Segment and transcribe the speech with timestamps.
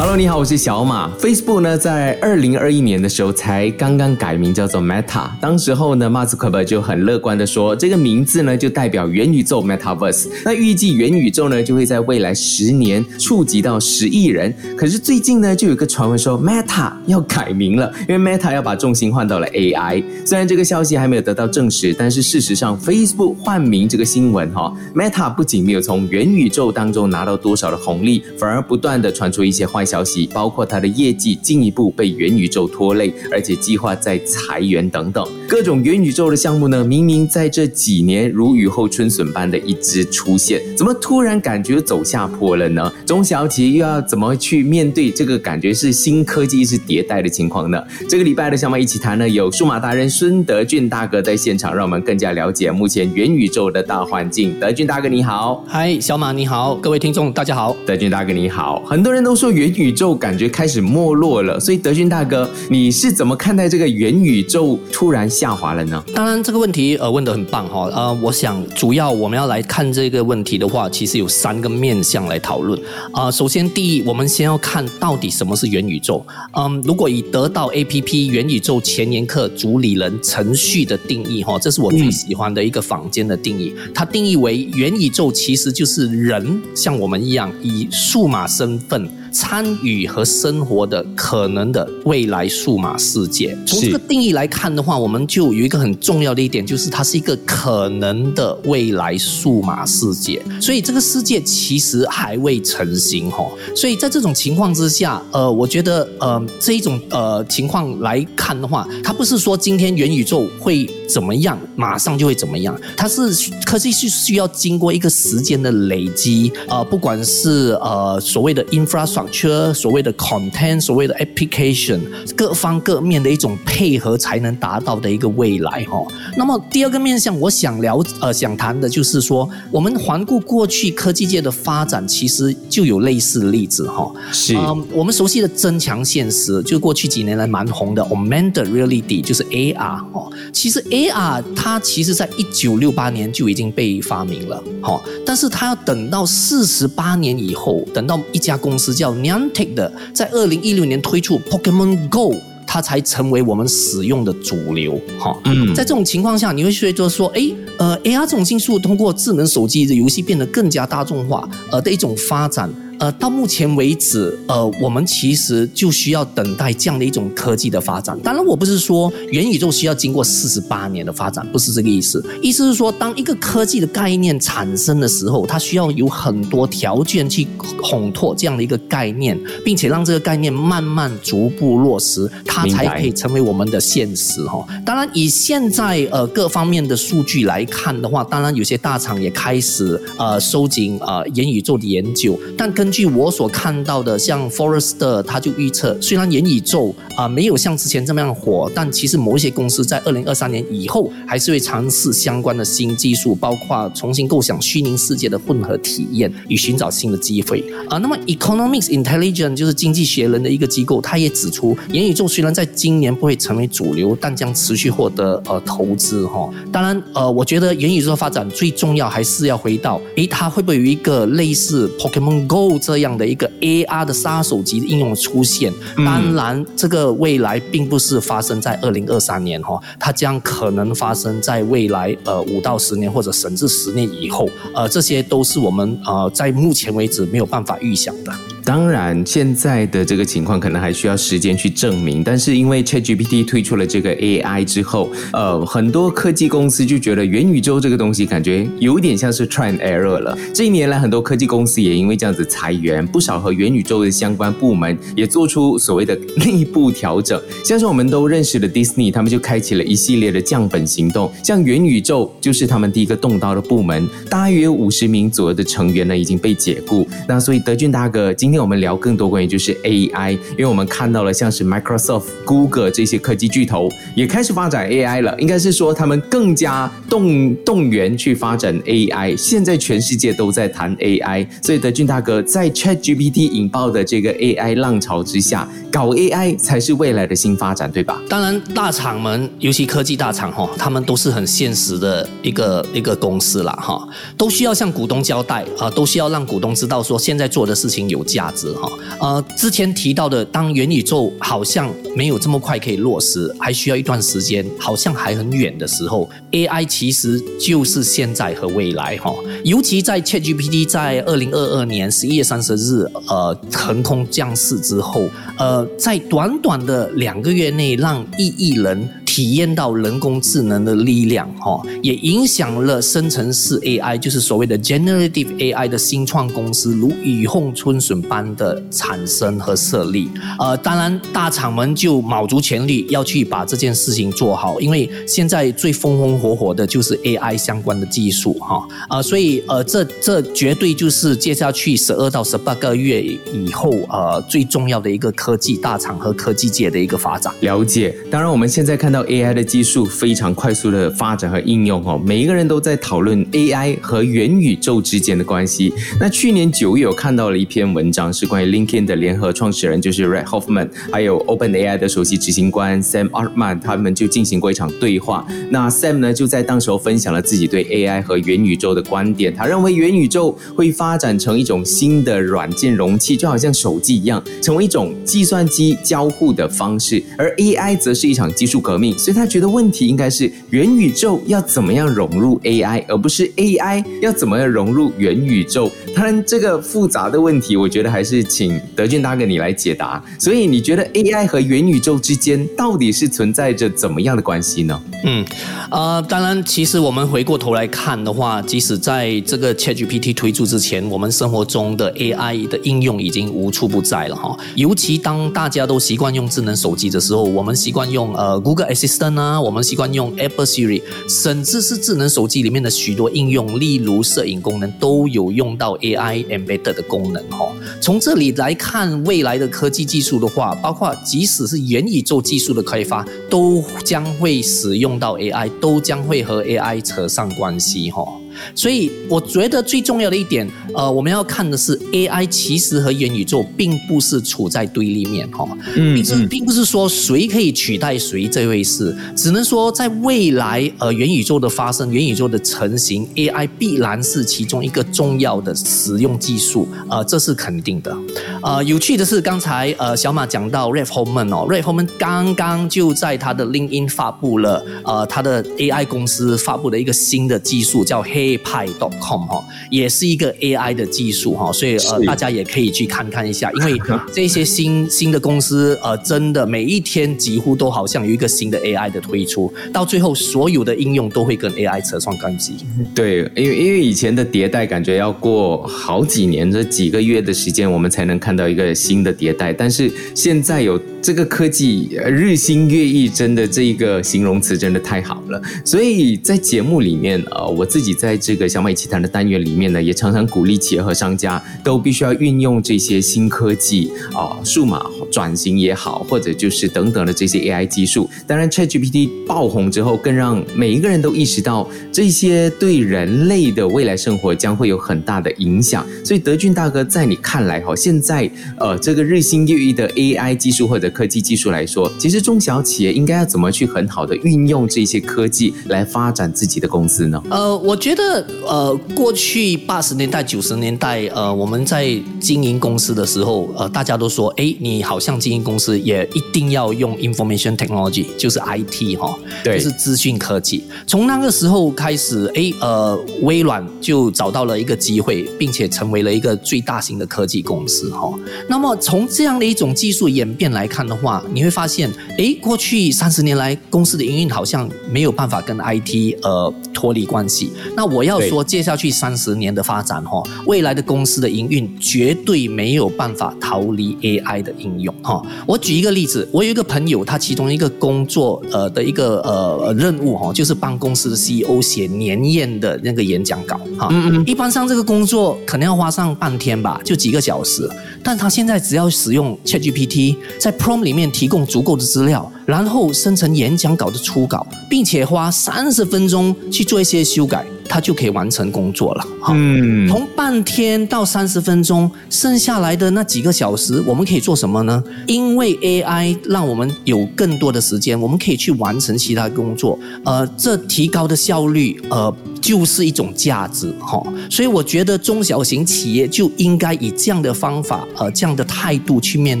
[0.00, 1.10] Hello，你好，我是小马。
[1.18, 5.28] Facebook 呢，在二零二一年的时候才刚刚改名叫做 Meta。
[5.40, 10.28] 当时候呢，马斯克伯就很乐观的说，这个名字呢就代表元宇宙 Metaverse。
[10.44, 14.54] 那预计元宇宙呢就会在未来十年触及到十亿人。
[14.76, 20.04] 可是最近呢，就有个传闻说 Meta 要改名了，因为 Meta 要把重心换到了 AI。
[20.24, 35.26] 虽然这个消息还没有得到证实，但是事实上 Facebook 换名这个新闻哈、Meta 不仅没有从元宇宙当中拿到多少的红利，反而不断的传出一些坏消息，包括它的业绩进一步被元宇宙拖累，而且计划在裁员等等。
[35.48, 42.92] 各种元宇宙的项目呢，明明在这几年如雨后春笋般的一直出现，怎么突然感觉走下坡了呢？
[43.06, 47.82] 中小企业又要怎么去面对这个感觉是新科技是迭代的情况呢？
[48.08, 54.58] 这个礼拜的小马一起谈呢，有数码达人孙德俊大哥在现场，让我们更加了解目前元宇宙的大环境。
[54.60, 55.64] 德俊大哥你好。
[55.66, 57.74] 嗨，小马你好，各位听众大家好。
[57.86, 66.02] 德俊大哥你好，很多人都说元宇宙感觉开始没落了，所以德军大哥，你是怎么看待这个元宇宙突然下滑了呢？
[66.14, 72.78] 当然这个问题呃问得很棒哈，呃，我想主要我们要来看这个问题的话，其实有三个面向来讨论
[73.12, 76.24] 啊、首先第一，我们先要看到底什么是元宇宙。
[76.52, 89.08] 嗯，如果以得到 APP 元宇宙前沿课主理人程序的定义哈，这是我最喜欢的一个坊间的定义，它定义为元宇宙其实就是人像我们一样以数码身份。
[89.32, 100.42] 参与和生活的可能的未来数码世界，从这个定义来看的话，我们就有一个很重要的一点，就是它是一个可能的未来数码世界。
[100.60, 103.46] 所以这个世界其实还未成型哈。
[103.74, 113.20] 所以在这种情况之下，呃，我觉得呃这一种呃情况来看的话，它不是说今天元宇宙会怎么样，马上就会怎么样，它是
[113.64, 119.27] 科技是需要经过一个时间的累积，呃，不管是呃所谓的 infrastructure，
[119.74, 122.00] 所谓的 content，所谓的 application，
[122.36, 126.06] 各方各面的一种配合才能达到的一个未来哈、哦。
[126.36, 134.14] 那么第二个面向，我想聊呃想谈的就是说，我们环顾过去科技界的发展，其实就有类似的例子哈、哦。
[134.32, 140.30] 是嗯，我们熟悉的增强现实，就过去几年来蛮红的 augmented reality，就是 AR 哦。
[140.52, 152.34] 其实 AR 它其实在一九六八年就已经被发明了，哈、哦，但是它要等到四十八年以后，等到一家公司叫 Niantic 的，在二零一六年推出 Pokemon Go。
[152.70, 162.70] 它才成为我们使用的主流，哈、嗯在这种情况下，你会觉得说，哎，呃，AR 这种技术通过智能手机的游戏变得更加大众化，呃的一种发展。
[162.98, 168.18] 呃，到目前为止，呃，我们其实就需要等待这样的一种科技的发展。
[168.24, 172.24] 当然，我不是说元宇宙需要经过四十八年的发展，不是这个意思。
[172.42, 177.46] 意思是说，当一个科技的概念产生的时候，它需要有很多条件去
[177.80, 184.66] 烘托这样的一个概念，并且让这个概念慢慢逐步落实，它才可以成为我们的现实哈。
[184.84, 207.62] 当然，以现在呃各方面的数据来看的话，当然有些大厂也开始呃收紧呃元宇宙的研究，但根据我所看到的，像 Forrester 他就预测，虽然元宇宙啊、没有像之前这么样火，但其实某一些公司在二零二三年以后还是会尝试相关的新技术，包括重新构想虚拟世界的混合体验与寻找新的机会。
[207.90, 225.72] 啊、那么 Economics Intelligence 就是经济学人的一个机构，他也指出，元宇宙虽然在今年不会成为主流，但将持续获得呃投资哈、当然呃，我觉得元宇宙发展最重要还是要回到，诶，它会不会有一个类似 Pokemon Go 这样的一个 AR 的杀手级应用出现？
[225.96, 238.32] 当然，这个未来并不是发生在二零二三年哈、它将可能发生在未来呃五到十年或者甚至十年以后，呃，这些都是我们呃在目前为止没有办法预想的。
[238.68, 250.36] 当然，现在的这个情况可能还需要时间去证明，但是因为 ChatGPT 推出了这个 AI 之后，呃，很多科技公司就觉得元宇宙这个东西感觉有点像是 try and error 了。
[250.52, 257.40] 这一年来，很多科技公司也因为这样子裁员，不少和元宇宙的相关部门也做出所谓的内部调整。
[257.64, 267.08] 像是我们都认识的 Disney，他们就开启了一系列的降本行动，像元宇宙就是他们第一个动刀的部门，大约五十名左右的成员呢已经被解雇。
[267.26, 279.36] 那所以德俊大哥，今天天我们聊更多关于就是 AI，因为我们看到了像是 Microsoft、Google 这些科技巨头也开始发展 AI 了，应该是说他们更加动动员去发展 AI。
[279.36, 288.20] 现在全世界都在谈 AI，所以德俊大哥在 ChatGPT 引爆的这个 AI 浪潮之下，搞 AI 才是未来的新发展，对吧？
[288.28, 294.06] 当然，大厂们，尤其科技大厂哈，他们都是很现实的一个一个公司了哈，
[294.36, 298.88] 都需要向股东交代啊，都需要让股东知道说现在做的事情有价值哈。
[299.20, 309.34] 呃，之前提到的，当元宇宙好像没有这么快可以落实，还需要一段时间，好像还很远的时候，AI 其实就是现在和未来哈。
[309.64, 315.28] 尤其在 ChatGPT 在二零二二年十一月三十日呃横空降世之后，
[315.58, 319.08] 呃，在短短的两个月内，让一亿人。
[319.38, 330.28] 体验到人工智能的力量，哈，也影响了生成式 AI，就是所谓的 generative AI 的新创公司，如雨后春笋般的产生和设立。
[330.58, 347.54] 呃，当然，大厂们就卯足全力要去把这件事情做好，因为现在最风风火火的就是 AI 相关的技术，哈，啊，所以呃，这这绝对就是接下去十二到十八个月以后，呃，最重要的一个科技大厂和科技界的一个发展。
[347.60, 348.12] 了解。
[348.32, 349.27] 当然，我们现在看到。
[349.28, 355.92] AI 的技术非常快速的发展和应用哦，每一个人都在讨论 AI 和元宇宙之间的关系。
[356.18, 365.46] 那去年九月我看到了一篇文章，是关于 LinkedIn 的联合创始人就是 Red Hoffman，还有 OpenAI 的首席执行官 Sam Altman，他们就进行过一场对话。
[365.70, 369.54] 那 Sam 呢就在当时候分享了自己对 AI 和元宇宙的观点。
[369.54, 377.22] 他认为元宇宙会发展成一种新的软件容器，就好像手机一样，成为一种计算机交互的方式。
[377.36, 379.17] 而 AI 则是一场技术革命。
[379.18, 385.90] 所以他觉得问题应该是元宇宙要怎么样融入 AI，而不是 AI 要怎么样融入元宇宙。
[386.14, 390.22] 当然，这个复杂的问题，我觉得还是请德俊大哥你来解答。
[390.38, 395.00] 所以，你觉得 AI 和元宇宙之间到底是存在着怎么样的关系呢？
[395.24, 395.44] 嗯，
[395.90, 404.56] 呃，当然，其实我们回过头来看的话，即使在这个 ChatGPT 推出之前，我们生活中的 AI 的应用已经无处不在了哈。
[404.76, 409.28] 尤其当大家都习惯用智能手机的时候，我们习惯用呃 Google Assistant。
[409.38, 417.70] 呢，我们习惯用 Apple Siri，甚至是智能手机里面的许多应用，例如摄影功能，都有用到 AI embedded 的功能哈。
[418.00, 428.26] 从这里来看，未来的科技技术的话，包括即使是元宇宙技术的开发，都将会使用到 AI，都将会和 AI 扯上关系哈。
[428.74, 448.16] 所以我觉得最重要的一点，呃，我们要看的是 AI 其实和元宇宙并不是处在对立面哈，并是并不是说谁可以取代谁这回事，只能说在未来呃元宇宙的发生、元宇宙的成型，AI 必然是其中一个重要的使用技术，呃，这是肯定的。
[448.62, 458.47] 呃，有趣的是刚才呃小马讲到 Ray Holman 哦，Ray Holman 刚刚就在他的 LinkedIn 发布了呃他的 AI 公司发布的一个新的技术叫黑。
[458.56, 463.98] AI.com 哈，也是一个 AI 的技术哈，所以呃，大家也可以去看看一下，因为
[464.32, 472.76] 这些新新的公司呃，真的每一天几乎都好像有一个新的 AI 的推出，到最后所有的应用都会跟 AI 扯上关系。
[473.14, 485.60] 对，因为因为以前的迭代感觉要过好几年，这几个月的时间我们才能看到一个新的迭代，但是现在有这个科技日新月异，真的这一个形容词真的太好了。
[485.84, 495.02] 所以在节目里面呃，我自己在在这个小马奇谈的单元里面呢，也常常鼓励企业和商家都必须要运用这些新科技啊，数码
[495.32, 498.28] 转型也好，或者就是等等的这些 AI 技术。
[498.46, 506.06] 当然，ChatGPT 爆红之后，更让每一个人都意识到这些对人类的未来生活将会有很大的影响。
[506.22, 517.42] 所以，德俊大哥，在你看来哈，现在呃这个日新月异的 AI 技术或者科技技术来说，其实中小企业应该要怎么去很好的运用这些科技来发展自己的公司呢？
[517.48, 518.17] 呃，我觉得。
[518.66, 530.84] 呃，过去八十年代、九十年代，呃，我们在经营公司的时候，呃，大家都说，哎，你好像经营公司也一定要用 information technology，就是 IT 哈，对，就是资讯科技。
[531.06, 538.32] 从那个时候开始，哎，呃，微软就找到了一个机会，并且成为了一个最大型的科技公司哈。
[538.68, 547.72] 那么从这样的一种技术演变来看的话，你会发现，哎，过去三十年来，公司的营运好像没有办法跟 IT 呃脱离关系。
[547.96, 554.98] 那我要说，接下去三十年的发展哈，未来的公司的营运绝对没有办法逃离 AI 的应用。
[554.98, 555.40] 用哈。
[555.64, 564.08] 我举一个例子，我有一个朋友，他其中一个工作呃的一个呃任务哈，就是帮公司的 CEO 写年宴的那个演讲稿哈。
[564.10, 564.44] 嗯嗯。
[564.44, 567.88] 一般上这个工作可能要花上半天吧，就几个小时。
[568.24, 577.64] 但他现在只要使用 ChatGPT，在 Prompt 里面提供足够的资料，然后生成演讲稿的初稿，并且花三十分钟去做一些修改。
[577.88, 579.26] 他就可以完成工作了。
[579.40, 585.02] 哈嗯，从半天到三十分钟，剩下来的那几个小时，我们可以做什么呢？
[585.26, 589.98] 因为 AI 让我们有更多的时间，我们可以去完成其他工作。
[590.24, 594.22] 呃，这提高的效率，呃，就是一种价值哈。
[594.50, 599.60] 所以我觉得中小型企业就应该以这样的方法，呃，这样的态度去面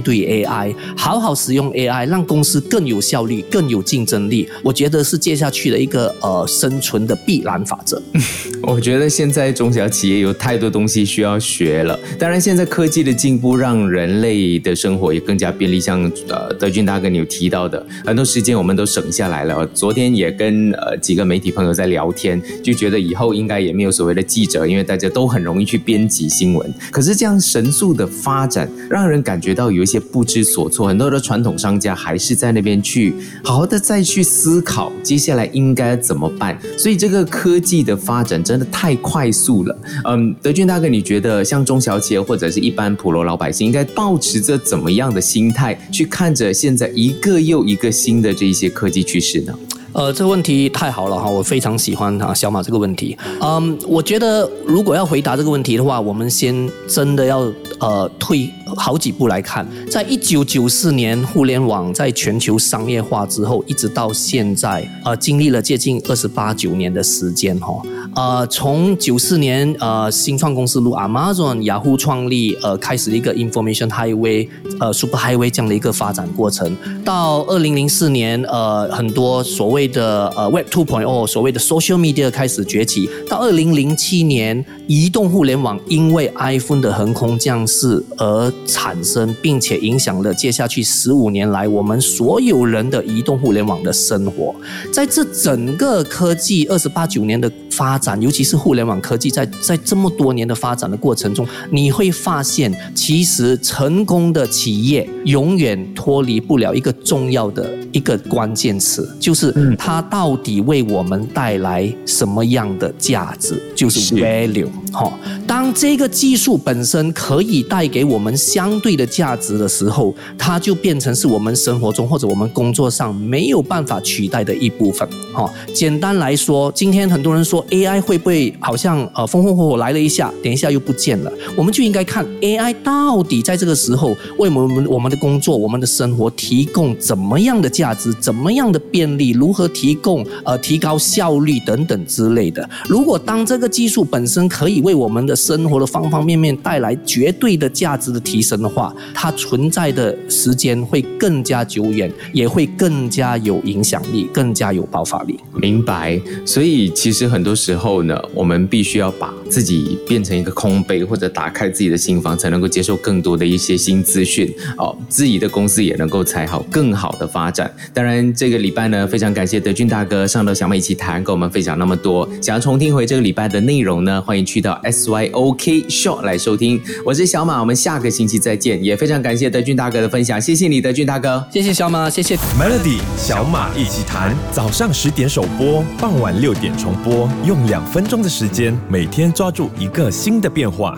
[0.00, 4.48] 对 AI，好好使用 AI，让公司更有效率、更有竞争力。
[4.62, 8.00] 我觉得是接下去的一个呃生存的必然法则。
[8.62, 11.98] 我觉得现在中小企业有太多东西需要学了。
[12.18, 15.78] 当然，现在科技的进步让人类的生活也更加便利。
[15.78, 19.64] 像呃德军大哥你有提到的，很多时间我们都省下来了。
[19.68, 26.74] 昨天也跟呃几个媒体朋友在聊天，就觉得以后应该也没有所谓的记者，因为大家都很容易去编辑新闻。
[26.90, 30.88] 可是这样神速的发展，让人感觉到有一些不知所措。
[30.88, 36.58] 很多的传统商家还是在那边去好好的再去思考接下来应该怎么办。
[36.76, 37.96] 所以这个科技的。
[38.08, 49.52] 发展真的太快速了，嗯，德俊大哥，你觉得像中小企业或者是一般普罗老百姓，应该保持着怎么样的心态去看着现在一个又一个新的这一些科技趋势呢？
[49.92, 53.14] 呃，这个问题太好了哈，我非常喜欢哈小马这个问题。
[53.40, 67.80] 嗯，我觉得如果要回答这个问题的话，我们先真的要呃退好几步来看，在一九九四年互联网在全球商业化之后，一直到现在，呃，经历了接近二十八九年的时间哈。
[68.14, 74.48] 呃，从九四年呃新创公司如 Amazon、雅虎创立，呃，开始一个 Information Highway，
[74.80, 94.54] 呃，Super Highway 这样的一个发展过程，到二零零四年，呃，很多所谓的呃 Web Two Point O 所谓的 Social Media 开始崛起，到二零零七年，移动互联网因为 iPhone 的横空降世而产生，并且影响了接下去十五年来我们所有人的移动互联网的生活。
[94.92, 109.54] 在这整个科技二十八九年的发展，尤其是互联网科技，在在这么多年的发展的过程中，你会发现，其实成功的企业永远脱离不了一个重要的一个关键词，就是。
[109.78, 113.62] 它到底为我们带来什么样的价值？
[113.76, 115.12] 就是 value 哈。
[115.46, 125.08] 当这个技术本身可以带给我们相对的价值的时候，它就变成是我们生活中或者我们工作上没有办法取代的一部分
[125.38, 125.52] 哈。
[125.72, 131.32] 简单来说，今天很多人说 AI 会不会好像呃风风火火来了一下，等一下又不见了？
[131.56, 142.68] 我们就应该看 AI 到底在这个时候为我们我们的工作、我们的生活提供怎么样的价值，怎么样的便利，如何提供呃提高效率等等之类的。
[142.88, 155.27] 如果当这个技术本身可以为我们的生活的方方面面带来绝对的价值的提升的话，它存在的时间会更加久远，也会更加有影响力，更加有爆发力。
[155.60, 156.20] 明白。
[156.46, 167.68] 所以其实很多时候呢，我们必须要把自己变成一个空杯，或者打开自己的心房，才能够接受更多的一些新资讯哦，自己的公司也能够才好更好的发展。
[167.92, 169.48] 当然，这个礼拜呢，非常感。
[169.48, 172.28] 谢德俊大哥上到小马一起谈，跟我们分享那么多。
[172.38, 176.78] 想要重听回这个礼拜的内容呢，欢迎去到 S Y O K Show 来收听。
[177.02, 178.84] 我是小马，我们下个星期再见。
[178.84, 184.36] 也非常感谢德俊大哥的分享，谢谢你，德俊大哥，谢谢小马，谢谢 Melody 小马一起谈。
[184.52, 190.96] 早上十点首播，傍晚六点重播，用两分钟的时间，每天抓住一个新的变化。